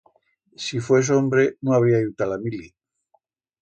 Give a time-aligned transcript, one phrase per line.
[0.67, 2.67] Si fues hombre, no habría iu ta la mili.